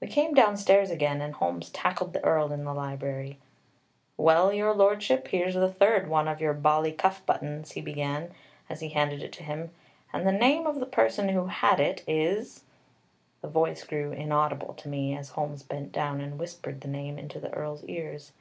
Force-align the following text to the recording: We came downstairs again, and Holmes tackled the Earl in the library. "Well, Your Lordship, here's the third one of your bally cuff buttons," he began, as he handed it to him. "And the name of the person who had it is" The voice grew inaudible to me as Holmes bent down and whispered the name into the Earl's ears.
We 0.00 0.08
came 0.08 0.34
downstairs 0.34 0.90
again, 0.90 1.20
and 1.20 1.32
Holmes 1.32 1.70
tackled 1.70 2.12
the 2.12 2.24
Earl 2.24 2.50
in 2.50 2.64
the 2.64 2.74
library. 2.74 3.38
"Well, 4.16 4.52
Your 4.52 4.74
Lordship, 4.74 5.28
here's 5.28 5.54
the 5.54 5.72
third 5.72 6.08
one 6.08 6.26
of 6.26 6.40
your 6.40 6.54
bally 6.54 6.90
cuff 6.90 7.24
buttons," 7.24 7.70
he 7.70 7.80
began, 7.80 8.32
as 8.68 8.80
he 8.80 8.88
handed 8.88 9.22
it 9.22 9.32
to 9.34 9.44
him. 9.44 9.70
"And 10.12 10.26
the 10.26 10.32
name 10.32 10.66
of 10.66 10.80
the 10.80 10.86
person 10.86 11.28
who 11.28 11.46
had 11.46 11.78
it 11.78 12.02
is" 12.08 12.64
The 13.42 13.48
voice 13.48 13.84
grew 13.84 14.10
inaudible 14.10 14.74
to 14.74 14.88
me 14.88 15.16
as 15.16 15.28
Holmes 15.28 15.62
bent 15.62 15.92
down 15.92 16.20
and 16.20 16.36
whispered 16.40 16.80
the 16.80 16.88
name 16.88 17.16
into 17.16 17.38
the 17.38 17.54
Earl's 17.54 17.84
ears. 17.84 18.32